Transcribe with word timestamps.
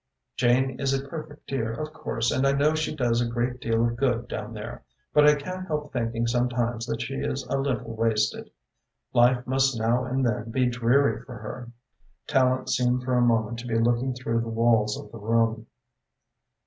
"Jane 0.35 0.79
is 0.79 0.95
a 0.95 1.07
perfect 1.07 1.45
dear, 1.45 1.71
of 1.73 1.93
course, 1.93 2.31
and 2.31 2.47
I 2.47 2.53
know 2.53 2.73
she 2.73 2.95
does 2.95 3.21
a 3.21 3.27
great 3.29 3.59
deal 3.61 3.85
of 3.85 3.97
good 3.97 4.27
down 4.27 4.51
there, 4.55 4.83
but 5.13 5.27
I 5.29 5.35
can't 5.35 5.67
help 5.67 5.93
thinking 5.93 6.25
sometimes 6.25 6.87
that 6.87 7.03
she 7.03 7.13
is 7.17 7.45
a 7.45 7.59
little 7.59 7.95
wasted. 7.95 8.49
Life 9.13 9.45
must 9.45 9.77
now 9.79 10.05
and 10.05 10.25
then 10.25 10.49
be 10.49 10.65
dreary 10.65 11.21
for 11.21 11.35
her." 11.37 11.69
Tallente 12.27 12.69
seemed 12.69 13.03
for 13.03 13.13
a 13.13 13.21
moment 13.21 13.59
to 13.59 13.67
be 13.67 13.77
looking 13.77 14.15
through 14.15 14.41
the 14.41 14.49
walls 14.49 14.97
of 14.99 15.11
the 15.11 15.19
room. 15.19 15.67